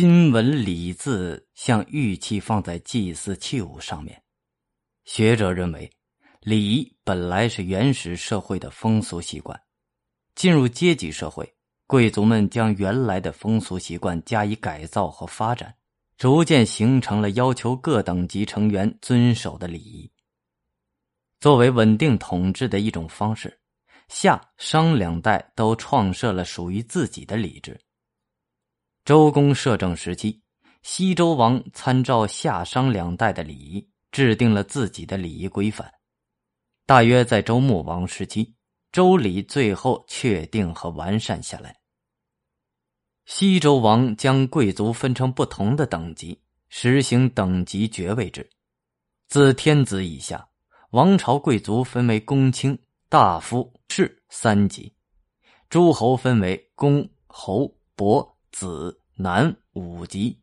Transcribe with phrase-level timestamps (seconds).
[0.00, 4.22] 金文礼字像玉器放在祭祀器物上面。
[5.04, 5.92] 学者认为，
[6.40, 9.60] 礼本来是原始社会的风俗习惯，
[10.34, 11.54] 进入阶级社会，
[11.86, 15.74] 贵族们将原来的风俗习惯加以改造和发展，
[16.16, 20.10] 逐渐形成了要求各等级成员遵守的礼仪。
[21.40, 23.60] 作为稳定统治的一种方式，
[24.08, 27.78] 夏商两代都创设了属于自己的礼制。
[29.04, 30.40] 周公摄政时期，
[30.82, 35.90] 西周王参照夏商两代的礼仪，制定了自己的礼仪规范。
[36.84, 38.54] 大约在周穆王时期，
[38.92, 41.74] 周礼最后确定和完善下来。
[43.24, 46.38] 西周王将贵族分成不同的等级，
[46.68, 48.48] 实行等级爵位制。
[49.28, 50.46] 自天子以下，
[50.90, 54.92] 王朝贵族分为公卿、大夫、士三级；
[55.68, 58.36] 诸侯分为公、侯、伯。
[58.52, 60.38] 子男五级，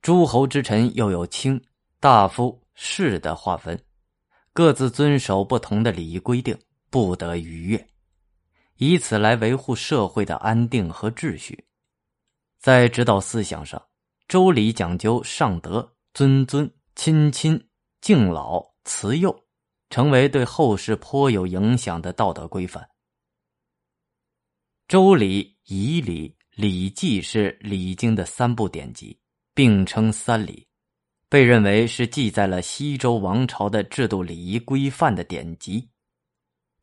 [0.00, 1.62] 诸侯之臣又有卿、
[1.98, 3.78] 大夫、士的划分，
[4.52, 7.88] 各自遵守不同的礼仪规定，不得逾越，
[8.76, 11.66] 以此来维护社会的安定和秩序。
[12.58, 13.80] 在指导思想上，
[14.26, 17.68] 周礼讲究上德、尊尊、亲亲、
[18.00, 19.44] 敬老、慈幼，
[19.90, 22.88] 成为对后世颇有影响的道德规范。
[24.88, 26.28] 周礼、仪礼。
[26.60, 29.18] 《礼记》是《礼经》的三部典籍，
[29.54, 30.66] 并称三礼，
[31.26, 35.88] 被认为是记载了西周王朝的制度礼仪规范的典籍。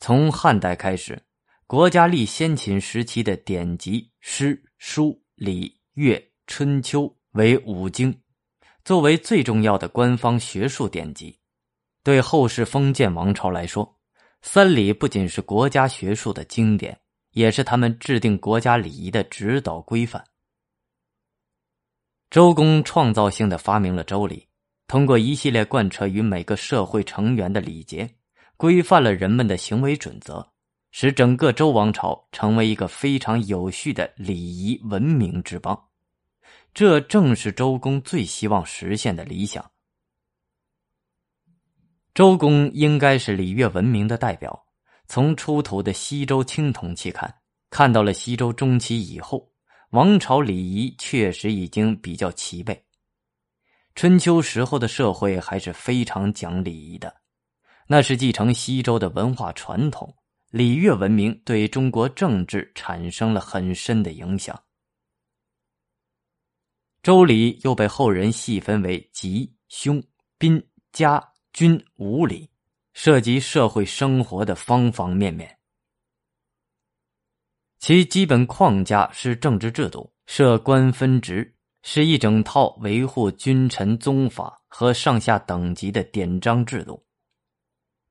[0.00, 1.22] 从汉代开始，
[1.66, 8.18] 国家立先秦时期的典籍诗、书、礼、乐、春秋为五经，
[8.82, 11.38] 作为最重要的官方学术典籍。
[12.02, 13.98] 对后世封建王朝来说，
[14.40, 16.98] 三礼不仅是国家学术的经典。
[17.36, 20.24] 也是他们制定国家礼仪的指导规范。
[22.30, 24.48] 周公创造性的发明了周礼，
[24.88, 28.10] 通过一系列贯彻于每个社会成员的礼节，
[28.56, 30.50] 规范了人们的行为准则，
[30.92, 35.78] 使整个周王朝成为一个非常有序的礼仪文明之邦。
[36.72, 39.70] 这正是周公最希望实现的理想。
[42.14, 44.65] 周公应该是礼乐文明的代表。
[45.08, 47.32] 从出土的西周青铜器看，
[47.70, 49.50] 看到了西周中期以后，
[49.90, 52.84] 王朝礼仪确实已经比较齐备。
[53.94, 57.14] 春秋时候的社会还是非常讲礼仪的，
[57.86, 60.14] 那是继承西周的文化传统，
[60.50, 64.60] 礼乐文明对中国政治产生了很深的影响。
[67.02, 70.02] 周礼又被后人细分为吉、凶、
[70.36, 70.62] 宾、
[70.92, 72.50] 嘉、君五礼。
[72.96, 75.58] 涉及社会生活的方方面面，
[77.78, 87.04] 其基本框架是政治制度，设官分职，是一整套维护君臣宗法和上下等级的典章制度。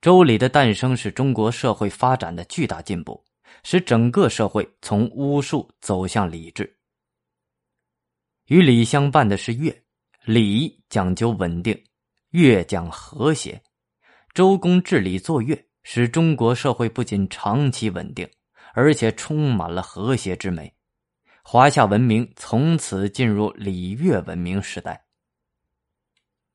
[0.02, 3.26] 周礼的诞生是中国社会发展的巨大进步，
[3.64, 6.78] 使整个社会从巫术走向礼制。
[8.50, 9.76] 与礼相伴的是乐，
[10.26, 11.76] 礼讲究稳定，
[12.30, 13.60] 乐讲和谐。
[14.36, 18.30] 周公治理作乐，使中国社会不仅长期稳定，
[18.74, 20.74] 而且充满了和谐之美。
[21.42, 25.06] 华夏文明从此进入礼乐文明时代。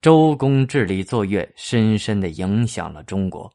[0.02, 3.50] 周公治理作乐，深深的影响了中国。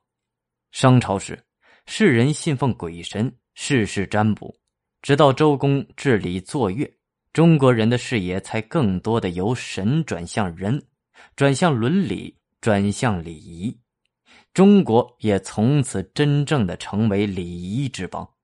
[0.72, 1.40] 商朝时，
[1.86, 4.58] 世人信奉鬼神，事事占卜。
[5.04, 6.92] 直到周公治理作乐，
[7.32, 10.84] 中国人的视野才更多的由神转向人，
[11.36, 13.78] 转向伦理，转向礼仪。
[14.56, 18.35] 中国也从此真正的成为礼仪之邦。